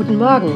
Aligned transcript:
Guten 0.00 0.16
Morgen. 0.16 0.50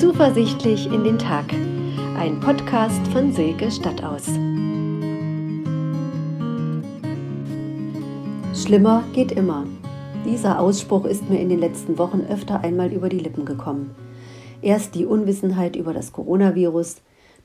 Zuversichtlich 0.00 0.92
in 0.92 1.04
den 1.04 1.16
Tag. 1.16 1.44
Ein 2.18 2.40
Podcast 2.40 3.06
von 3.12 3.32
Silke 3.32 3.70
Stadtaus. 3.70 4.26
Schlimmer 8.60 9.04
geht 9.12 9.30
immer. 9.30 9.64
Dieser 10.24 10.58
Ausspruch 10.58 11.04
ist 11.04 11.30
mir 11.30 11.38
in 11.38 11.48
den 11.48 11.60
letzten 11.60 11.96
Wochen 11.96 12.26
öfter 12.28 12.64
einmal 12.64 12.92
über 12.92 13.08
die 13.08 13.20
Lippen 13.20 13.44
gekommen. 13.44 13.94
Erst 14.60 14.96
die 14.96 15.06
Unwissenheit 15.06 15.76
über 15.76 15.94
das 15.94 16.12
Coronavirus, 16.12 16.96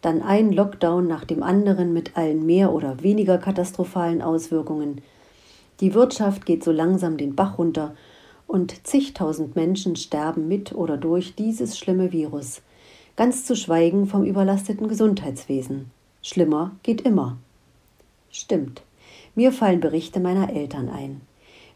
dann 0.01 0.23
ein 0.23 0.51
Lockdown 0.51 1.05
nach 1.05 1.25
dem 1.25 1.43
anderen 1.43 1.93
mit 1.93 2.17
allen 2.17 2.43
mehr 2.43 2.73
oder 2.73 3.03
weniger 3.03 3.37
katastrophalen 3.37 4.23
Auswirkungen– 4.23 5.03
die 5.79 5.93
Wirtschaft 5.93 6.45
geht 6.45 6.63
so 6.63 6.71
langsam 6.71 7.17
den 7.17 7.35
Bach 7.35 7.57
runter 7.57 7.95
und 8.47 8.85
zigtausend 8.87 9.55
Menschen 9.55 9.95
sterben 9.95 10.47
mit 10.47 10.73
oder 10.73 10.97
durch 10.97 11.35
dieses 11.35 11.77
schlimme 11.77 12.11
Virus, 12.11 12.61
ganz 13.15 13.45
zu 13.45 13.55
schweigen 13.55 14.05
vom 14.07 14.23
überlasteten 14.23 14.87
Gesundheitswesen. 14.87 15.91
Schlimmer 16.21 16.71
geht 16.83 17.01
immer. 17.01 17.37
Stimmt. 18.31 18.83
Mir 19.35 19.51
fallen 19.51 19.79
Berichte 19.79 20.19
meiner 20.19 20.53
Eltern 20.53 20.89
ein. 20.89 21.21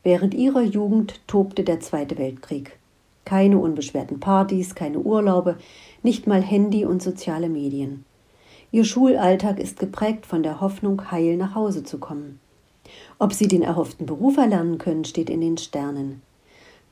Während 0.04 0.34
ihrer 0.34 0.62
Jugend 0.62 1.20
tobte 1.28 1.64
der 1.64 1.80
Zweite 1.82 2.18
Weltkrieg. 2.18 2.78
Keine 3.26 3.60
unbeschwerten 3.60 4.20
Partys, 4.20 4.76
keine 4.76 5.00
Urlaube, 5.00 5.58
nicht 6.04 6.26
mal 6.26 6.42
Handy 6.42 6.86
und 6.86 7.04
soziale 7.04 7.50
Medien. 7.50 8.06
Ihr 8.72 8.86
Schulalltag 8.86 9.60
ist 9.60 9.80
geprägt 9.80 10.26
von 10.26 10.42
der 10.42 10.62
Hoffnung, 10.62 11.12
heil 11.12 11.38
nach 11.38 11.54
Hause 11.54 11.84
zu 11.84 11.98
kommen. 12.00 12.40
Ob 13.18 13.34
sie 13.34 13.48
den 13.48 13.62
erhofften 13.62 14.06
Beruf 14.06 14.38
erlernen 14.38 14.78
können, 14.78 15.06
steht 15.06 15.30
in 15.30 15.42
den 15.42 15.58
Sternen. 15.58 16.22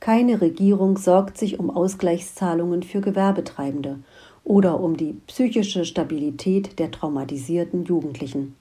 Keine 0.00 0.40
Regierung 0.40 0.96
sorgt 0.96 1.38
sich 1.38 1.58
um 1.58 1.70
Ausgleichszahlungen 1.70 2.82
für 2.82 3.00
Gewerbetreibende 3.00 3.98
oder 4.44 4.80
um 4.80 4.96
die 4.96 5.14
psychische 5.26 5.84
Stabilität 5.84 6.78
der 6.78 6.90
traumatisierten 6.90 7.84
Jugendlichen. 7.84 8.54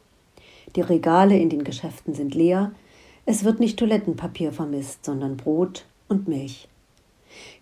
Die 0.75 0.81
Regale 0.81 1.37
in 1.37 1.49
den 1.49 1.63
Geschäften 1.63 2.13
sind 2.13 2.35
leer, 2.35 2.71
es 3.25 3.43
wird 3.43 3.59
nicht 3.59 3.77
Toilettenpapier 3.77 4.51
vermisst, 4.51 5.05
sondern 5.05 5.37
Brot 5.37 5.85
und 6.07 6.27
Milch. 6.27 6.67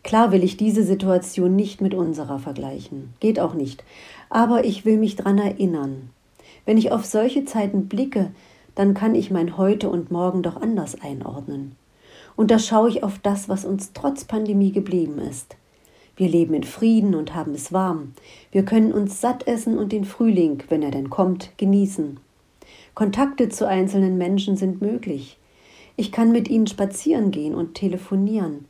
Klar 0.04 0.32
will 0.32 0.44
ich 0.44 0.58
diese 0.58 0.84
Situation 0.84 1.56
nicht 1.56 1.82
mit 1.82 1.94
unserer 1.94 2.40
vergleichen, 2.40 3.14
geht 3.20 3.40
auch 3.40 3.56
nicht, 3.56 3.84
aber 4.30 4.64
ich 4.64 4.86
will 4.86 4.98
mich 4.98 5.16
daran 5.16 5.40
erinnern. 5.40 6.10
Wenn 6.66 6.78
ich 6.78 6.92
auf 6.92 7.06
solche 7.06 7.46
Zeiten 7.46 7.88
blicke, 7.88 8.32
dann 8.76 8.94
kann 8.94 9.16
ich 9.16 9.32
mein 9.32 9.58
Heute 9.58 9.90
und 9.90 10.12
Morgen 10.12 10.44
doch 10.44 10.62
anders 10.62 11.02
einordnen. 11.02 11.76
Und 12.36 12.52
da 12.52 12.60
schaue 12.60 12.90
ich 12.90 13.04
auf 13.04 13.20
das, 13.20 13.50
was 13.50 13.66
uns 13.66 13.94
trotz 13.94 14.26
Pandemie 14.26 14.72
geblieben 14.72 15.20
ist. 15.20 15.56
Wir 16.18 16.30
leben 16.30 16.54
in 16.54 16.64
Frieden 16.64 17.16
und 17.16 17.36
haben 17.36 17.54
es 17.54 17.74
warm. 17.74 18.14
Wir 18.52 18.64
können 18.64 18.94
uns 18.94 19.20
satt 19.20 19.48
essen 19.48 19.78
und 19.78 19.92
den 19.92 20.06
Frühling, 20.06 20.64
wenn 20.70 20.82
er 20.82 20.92
denn 20.92 21.10
kommt, 21.10 21.52
genießen. 21.58 22.20
Kontakte 22.94 23.50
zu 23.50 23.68
einzelnen 23.68 24.18
Menschen 24.18 24.56
sind 24.56 24.82
möglich. 24.82 25.38
Ich 25.98 26.12
kann 26.12 26.32
mit 26.32 26.50
ihnen 26.50 26.68
spazieren 26.68 27.32
gehen 27.32 27.56
und 27.56 27.74
telefonieren. 27.74 28.66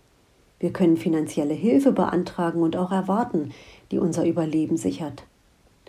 Wir 0.59 0.71
können 0.73 0.97
finanzielle 0.97 1.53
Hilfe 1.53 1.91
beantragen 1.91 2.61
und 2.61 2.75
auch 2.77 2.91
erwarten, 2.91 3.51
die 3.91 3.99
unser 3.99 4.25
Überleben 4.25 4.77
sichert. 4.77 5.23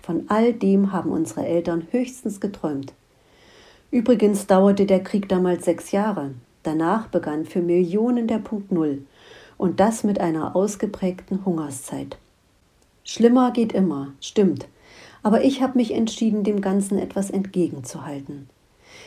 Von 0.03 0.25
all 0.29 0.53
dem 0.53 0.93
haben 0.93 1.11
unsere 1.11 1.47
Eltern 1.47 1.87
höchstens 1.91 2.41
geträumt. 2.41 2.93
Übrigens 3.91 4.47
dauerte 4.47 4.85
der 4.85 5.03
Krieg 5.03 5.29
damals 5.29 5.65
sechs 5.65 5.93
Jahre. 5.93 6.33
Danach 6.63 7.07
begann 7.07 7.45
für 7.45 7.63
Millionen 7.63 8.27
der 8.27 8.39
Punkt 8.39 8.73
Null 8.73 9.03
und 9.57 9.79
das 9.79 10.03
mit 10.03 10.21
einer 10.21 10.57
ausgeprägten 10.57 11.45
Hungerszeit. 11.45 12.19
Schlimmer 13.05 13.53
geht 13.53 13.73
immer, 13.73 14.13
stimmt, 14.21 14.67
aber 15.23 15.45
ich 15.45 15.63
habe 15.63 15.79
mich 15.79 15.93
entschieden, 15.95 16.43
dem 16.43 16.61
Ganzen 16.61 16.99
etwas 16.99 17.31
entgegenzuhalten. 17.31 18.49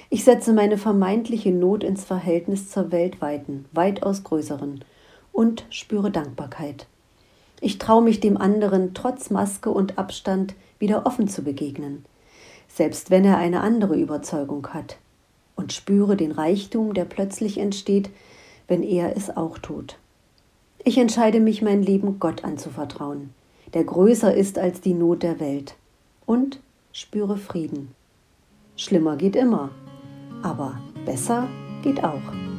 Ich 0.10 0.24
setze 0.24 0.54
meine 0.54 0.78
vermeintliche 0.78 1.52
Not 1.52 1.84
ins 1.84 2.06
Verhältnis 2.06 2.70
zur 2.70 2.92
weltweiten, 2.94 3.66
weitaus 3.74 4.24
größeren 4.24 4.86
und 5.34 5.66
spüre 5.70 6.12
Dankbarkeit. 6.12 6.88
Ich 7.60 7.78
traue 7.78 8.04
mich 8.04 8.22
dem 8.22 8.38
anderen 8.38 8.94
trotz 8.94 9.30
Maske 9.30 9.70
und 9.70 9.98
Abstand 9.98 10.56
wieder 10.80 11.06
offen 11.06 11.28
zu 11.28 11.44
begegnen 11.44 12.06
selbst 12.70 13.12
wenn 13.12 13.26
er 13.26 13.38
eine 13.38 13.60
andere 13.62 13.98
Überzeugung 13.98 14.68
hat, 14.68 14.98
und 15.56 15.74
spüre 15.74 16.16
den 16.16 16.32
Reichtum, 16.32 16.94
der 16.94 17.04
plötzlich 17.04 17.58
entsteht, 17.58 18.10
wenn 18.70 18.82
er 18.82 19.18
es 19.18 19.36
auch 19.36 19.58
tut. 19.58 19.98
Ich 20.86 20.98
entscheide 20.98 21.42
mich, 21.42 21.62
mein 21.62 21.84
Leben 21.84 22.20
Gott 22.20 22.46
anzuvertrauen, 22.46 23.32
der 23.74 23.84
größer 23.84 24.34
ist 24.34 24.58
als 24.58 24.80
die 24.80 24.94
Not 24.94 25.22
der 25.22 25.42
Welt, 25.42 25.76
und 26.26 26.62
spüre 26.94 27.36
Frieden. 27.36 27.94
Schlimmer 28.78 29.18
geht 29.18 29.36
immer, 29.36 29.72
aber 30.42 30.80
besser 31.06 31.50
geht 31.84 32.04
auch. 32.04 32.59